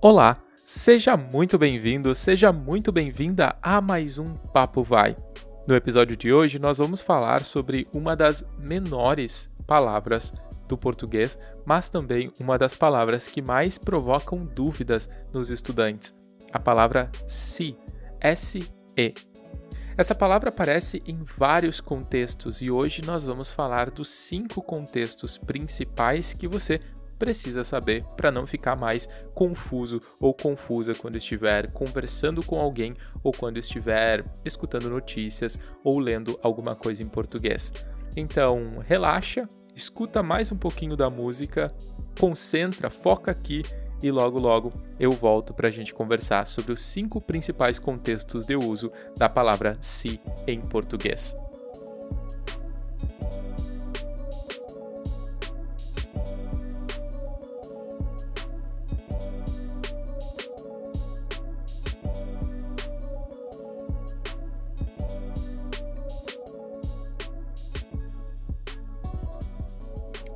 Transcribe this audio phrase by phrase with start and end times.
[0.00, 5.16] Olá, seja muito bem-vindo, seja muito bem-vinda a mais um Papo Vai.
[5.66, 10.32] No episódio de hoje, nós vamos falar sobre uma das menores palavras
[10.68, 16.14] do português, mas também uma das palavras que mais provocam dúvidas nos estudantes,
[16.52, 17.76] a palavra se,
[18.20, 19.14] S-E.
[19.96, 26.32] Essa palavra aparece em vários contextos e hoje nós vamos falar dos cinco contextos principais
[26.32, 26.80] que você
[27.18, 33.32] precisa saber para não ficar mais confuso ou confusa quando estiver conversando com alguém ou
[33.32, 37.72] quando estiver escutando notícias ou lendo alguma coisa em português.
[38.16, 41.72] Então, relaxa, escuta mais um pouquinho da música,
[42.18, 43.62] concentra, foca aqui
[44.02, 48.56] e logo logo eu volto para a gente conversar sobre os cinco principais contextos de
[48.56, 51.34] uso da palavra se em português.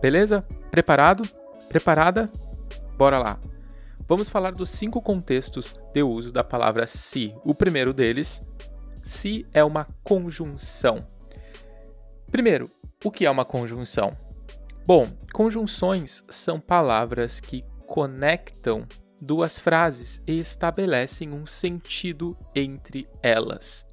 [0.00, 0.42] Beleza?
[0.70, 1.28] Preparado?
[1.68, 2.30] Preparada?
[2.96, 3.38] Bora lá!
[4.08, 7.34] Vamos falar dos cinco contextos de uso da palavra se.
[7.44, 8.42] O primeiro deles,
[8.96, 11.06] se é uma conjunção.
[12.30, 12.64] Primeiro,
[13.04, 14.10] o que é uma conjunção?
[14.86, 18.86] Bom, conjunções são palavras que conectam
[19.20, 23.86] duas frases e estabelecem um sentido entre elas.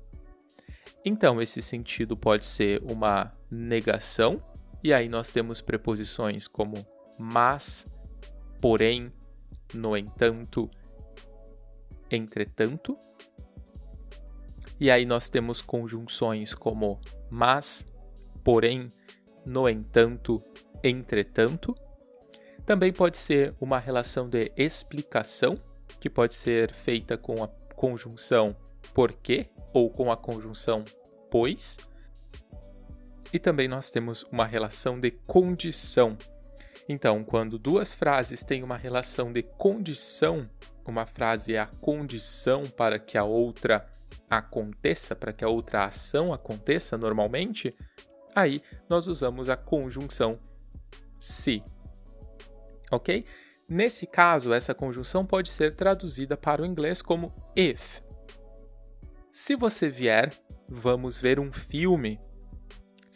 [1.04, 4.42] Então, esse sentido pode ser uma negação
[4.84, 6.86] e aí nós temos preposições como
[7.20, 7.86] mas,
[8.62, 9.12] porém,
[9.74, 10.70] no entanto,
[12.12, 12.98] entretanto.
[14.80, 17.00] E aí nós temos conjunções como
[17.30, 17.86] mas,
[18.44, 18.88] porém,
[19.46, 20.36] no entanto,
[20.84, 21.76] entretanto.
[22.66, 25.52] Também pode ser uma relação de explicação,
[26.00, 28.56] que pode ser feita com a conjunção
[28.94, 30.84] porque ou com a conjunção
[31.30, 31.78] pois.
[33.32, 36.18] E também nós temos uma relação de condição.
[36.88, 40.42] Então, quando duas frases têm uma relação de condição,
[40.86, 43.86] uma frase é a condição para que a outra
[44.30, 47.74] aconteça, para que a outra ação aconteça normalmente,
[48.36, 50.40] aí nós usamos a conjunção
[51.20, 51.62] se.
[52.92, 53.26] Ok?
[53.70, 58.00] Nesse caso, essa conjunção pode ser traduzida para o inglês como if.
[59.32, 60.32] Se você vier,
[60.70, 62.20] vamos ver um filme.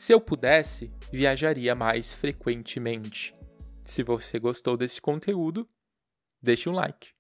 [0.02, 3.36] Se eu pudesse, viajaria mais frequentemente.
[3.86, 5.70] Se você gostou desse conteúdo,
[6.42, 7.14] deixe um like.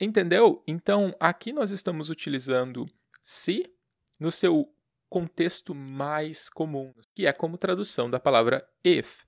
[0.00, 0.62] Entendeu?
[0.64, 2.86] Então, aqui nós estamos utilizando
[3.20, 3.68] se
[4.16, 4.72] no seu
[5.10, 9.24] contexto mais comum, que é como tradução da palavra if.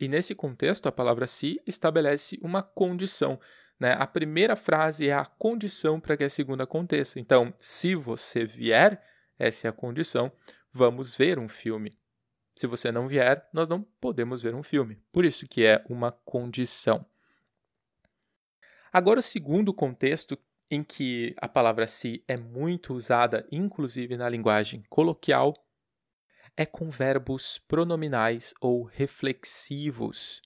[0.00, 3.38] E nesse contexto, a palavra se estabelece uma condição.
[3.78, 3.92] Né?
[3.92, 7.20] A primeira frase é a condição para que a segunda aconteça.
[7.20, 10.32] Então, se você vier, essa é a condição.
[10.72, 11.96] Vamos ver um filme.
[12.54, 15.00] Se você não vier, nós não podemos ver um filme.
[15.12, 17.04] Por isso que é uma condição.
[18.92, 20.38] Agora, o segundo contexto
[20.70, 25.52] em que a palavra se é muito usada, inclusive na linguagem coloquial,
[26.56, 30.40] é com verbos pronominais ou reflexivos.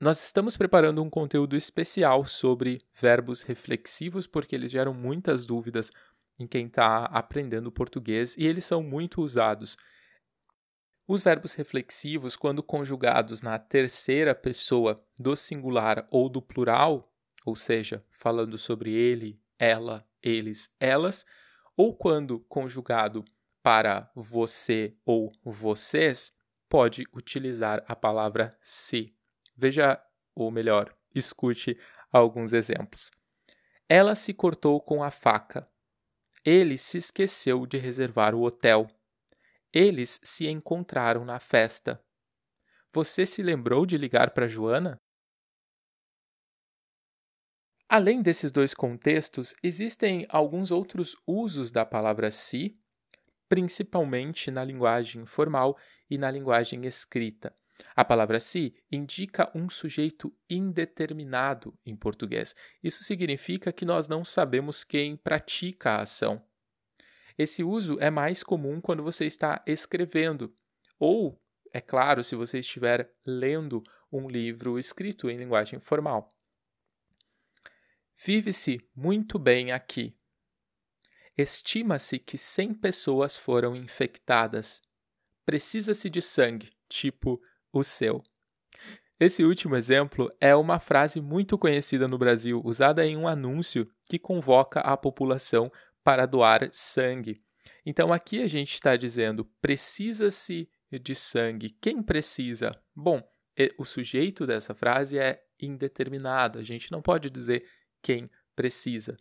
[0.00, 5.92] Nós estamos preparando um conteúdo especial sobre verbos reflexivos porque eles geram muitas dúvidas
[6.40, 9.76] em quem está aprendendo português e eles são muito usados.
[11.06, 17.12] Os verbos reflexivos, quando conjugados na terceira pessoa do singular ou do plural,
[17.44, 21.26] ou seja, falando sobre ele, ela, eles, elas,
[21.76, 23.24] ou quando conjugado
[23.62, 26.32] para você ou vocês,
[26.68, 29.14] pode utilizar a palavra se.
[29.56, 30.00] Veja,
[30.34, 31.76] ou melhor, escute
[32.10, 33.10] alguns exemplos.
[33.88, 35.68] Ela se cortou com a faca.
[36.44, 38.88] Ele se esqueceu de reservar o hotel.
[39.72, 42.02] Eles se encontraram na festa.
[42.92, 45.00] Você se lembrou de ligar para Joana?
[47.88, 52.78] Além desses dois contextos, existem alguns outros usos da palavra se,
[53.48, 55.76] principalmente na linguagem formal
[56.08, 57.54] e na linguagem escrita.
[57.94, 62.54] A palavra se indica um sujeito indeterminado em português.
[62.82, 66.44] Isso significa que nós não sabemos quem pratica a ação.
[67.36, 70.54] Esse uso é mais comum quando você está escrevendo,
[70.98, 71.40] ou,
[71.72, 73.82] é claro, se você estiver lendo
[74.12, 76.28] um livro escrito em linguagem formal.
[78.22, 80.14] Vive-se muito bem aqui.
[81.36, 84.82] Estima-se que 100 pessoas foram infectadas.
[85.46, 87.40] Precisa-se de sangue, tipo
[87.72, 88.22] o seu.
[89.18, 94.18] Esse último exemplo é uma frase muito conhecida no Brasil, usada em um anúncio que
[94.18, 95.70] convoca a população
[96.02, 97.42] para doar sangue.
[97.84, 101.70] Então aqui a gente está dizendo precisa-se de sangue.
[101.80, 102.72] Quem precisa?
[102.94, 103.22] Bom,
[103.78, 106.58] o sujeito dessa frase é indeterminado.
[106.58, 107.64] A gente não pode dizer
[108.02, 109.16] quem precisa.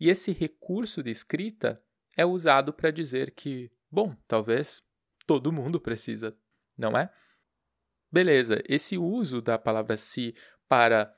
[0.00, 1.82] E esse recurso de escrita
[2.16, 4.82] é usado para dizer que, bom, talvez
[5.26, 6.36] todo mundo precisa,
[6.76, 7.10] não é?
[8.14, 10.36] Beleza, esse uso da palavra se
[10.68, 11.12] para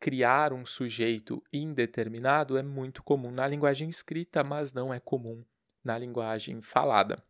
[0.00, 5.44] criar um sujeito indeterminado é muito comum na linguagem escrita, mas não é comum
[5.84, 7.22] na linguagem falada.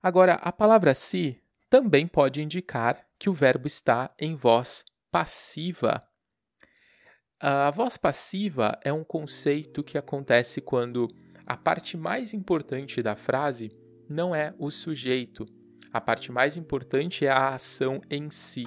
[0.00, 6.06] Agora, a palavra se também pode indicar que o verbo está em voz passiva.
[7.40, 11.08] A voz passiva é um conceito que acontece quando
[11.44, 13.76] a parte mais importante da frase
[14.08, 15.44] não é o sujeito,
[15.94, 18.66] a parte mais importante é a ação em si.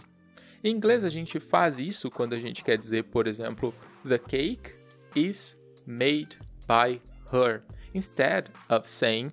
[0.63, 3.73] Em inglês, a gente faz isso quando a gente quer dizer, por exemplo,
[4.07, 4.73] the cake
[5.13, 7.01] is made by
[7.33, 7.63] her,
[7.93, 9.29] instead of saying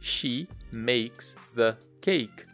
[0.00, 2.44] she makes the cake.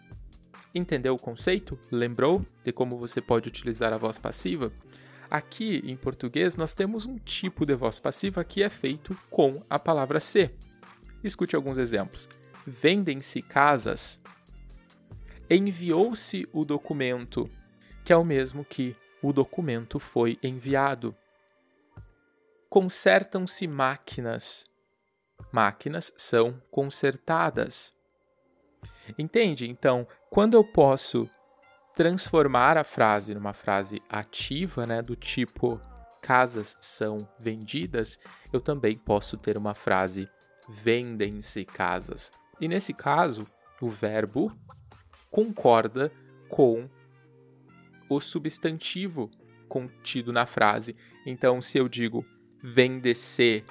[0.74, 1.78] Entendeu o conceito?
[1.90, 4.70] Lembrou de como você pode utilizar a voz passiva?
[5.30, 9.78] Aqui em português nós temos um tipo de voz passiva que é feito com a
[9.78, 10.54] palavra ser.
[11.24, 12.28] Escute alguns exemplos
[12.66, 14.20] vendem-se casas,
[15.50, 17.50] enviou-se o documento,
[18.04, 21.14] que é o mesmo que o documento foi enviado.
[22.68, 24.64] Consertam-se máquinas.
[25.52, 27.94] Máquinas são consertadas.
[29.18, 29.68] Entende?
[29.68, 31.28] Então, quando eu posso
[31.94, 35.80] transformar a frase numa frase ativa, né, do tipo
[36.22, 38.18] casas são vendidas,
[38.52, 40.28] eu também posso ter uma frase
[40.68, 42.30] vendem-se casas.
[42.60, 43.46] E nesse caso,
[43.80, 44.52] o verbo
[45.30, 46.12] concorda
[46.48, 46.88] com
[48.08, 49.30] o substantivo
[49.68, 50.94] contido na frase.
[51.26, 52.24] Então, se eu digo
[52.62, 53.64] vende-se,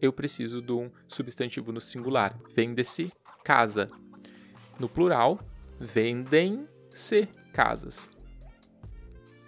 [0.00, 2.36] eu preciso de um substantivo no singular.
[2.54, 3.12] Vende-se
[3.44, 3.90] casa.
[4.78, 5.38] No plural,
[5.78, 8.10] vendem-se casas.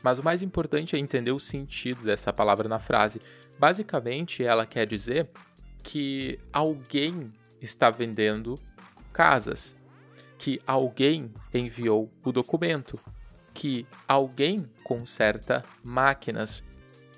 [0.04, 3.20] Mas o mais importante é entender o sentido dessa palavra na frase.
[3.58, 5.28] Basicamente, ela quer dizer
[5.82, 8.56] que alguém está vendendo
[9.12, 9.76] casas,
[10.38, 13.00] que alguém enviou o documento,
[13.54, 16.62] que alguém conserta máquinas.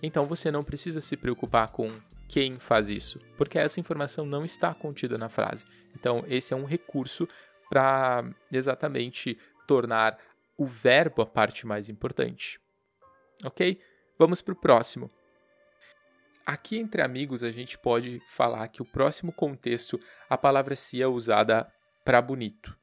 [0.02, 1.90] Então você não precisa se preocupar com
[2.28, 5.64] quem faz isso, porque essa informação não está contida na frase.
[5.94, 7.26] Então esse é um recurso
[7.68, 9.36] para exatamente
[9.66, 10.18] tornar
[10.56, 12.60] o verbo a parte mais importante.
[13.44, 13.80] Ok?
[14.18, 15.10] Vamos para o próximo.
[16.48, 20.00] Aqui entre amigos a gente pode falar que o próximo contexto
[20.30, 21.70] a palavra se é usada
[22.06, 22.74] para bonito.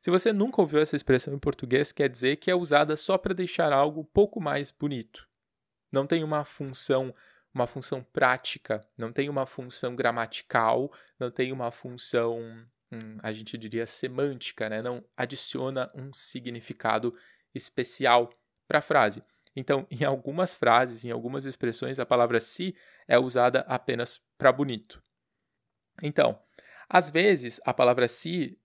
[0.00, 3.34] Se você nunca ouviu essa expressão em português, quer dizer que é usada só para
[3.34, 5.28] deixar algo um pouco mais bonito.
[5.92, 7.14] Não tem uma função,
[7.52, 12.40] uma função prática, não tem uma função gramatical, não tem uma função,
[12.90, 14.80] hum, a gente diria semântica, né?
[14.80, 17.14] Não adiciona um significado
[17.54, 18.30] especial
[18.66, 19.22] para a frase.
[19.54, 22.74] Então, em algumas frases, em algumas expressões, a palavra se
[23.06, 25.02] é usada apenas para bonito.
[26.02, 26.38] Então,
[26.88, 28.58] às vezes, a palavra se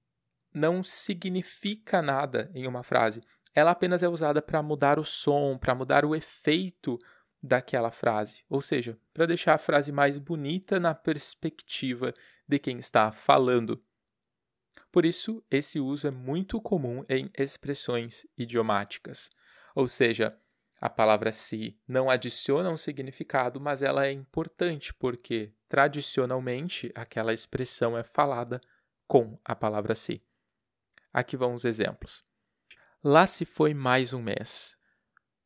[0.53, 3.21] não significa nada em uma frase.
[3.53, 6.97] Ela apenas é usada para mudar o som, para mudar o efeito
[7.41, 12.13] daquela frase, ou seja, para deixar a frase mais bonita na perspectiva
[12.47, 13.81] de quem está falando.
[14.91, 19.29] Por isso, esse uso é muito comum em expressões idiomáticas,
[19.75, 20.35] ou seja,
[20.79, 27.97] a palavra se não adiciona um significado, mas ela é importante porque tradicionalmente aquela expressão
[27.97, 28.61] é falada
[29.07, 30.21] com a palavra se.
[31.11, 32.23] Aqui vão os exemplos.
[33.03, 34.77] Lá se foi mais um mês.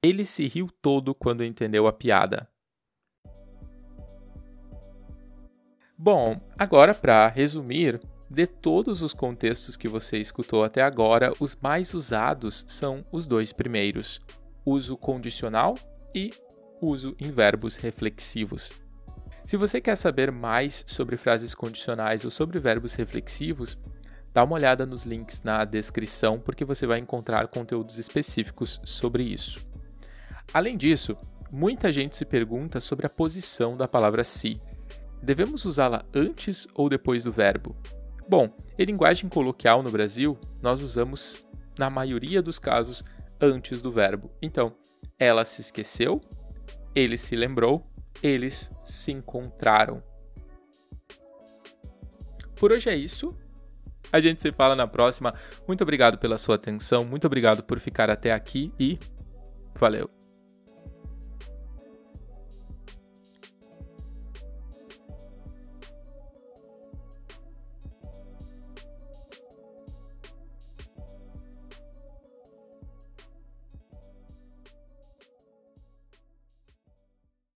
[0.03, 2.49] Ele se riu todo quando entendeu a piada.
[5.97, 11.93] Bom, agora para resumir, de todos os contextos que você escutou até agora, os mais
[11.93, 14.19] usados são os dois primeiros:
[14.65, 15.75] uso condicional
[16.13, 16.31] e
[16.81, 18.71] uso em verbos reflexivos.
[19.43, 23.77] Se você quer saber mais sobre frases condicionais ou sobre verbos reflexivos,
[24.33, 29.59] Dá uma olhada nos links na descrição porque você vai encontrar conteúdos específicos sobre isso.
[30.53, 31.17] Além disso,
[31.51, 34.57] muita gente se pergunta sobre a posição da palavra se.
[35.21, 37.75] Devemos usá-la antes ou depois do verbo?
[38.27, 38.49] Bom,
[38.79, 41.45] em linguagem coloquial no Brasil, nós usamos,
[41.77, 43.03] na maioria dos casos,
[43.41, 44.31] antes do verbo.
[44.41, 44.75] Então,
[45.17, 46.21] ela se esqueceu,
[46.93, 47.85] ele se lembrou,
[48.21, 50.03] eles se encontraram.
[52.55, 53.35] Por hoje é isso.
[54.11, 55.31] A gente se fala na próxima.
[55.67, 58.99] Muito obrigado pela sua atenção, muito obrigado por ficar até aqui e
[59.75, 60.20] valeu!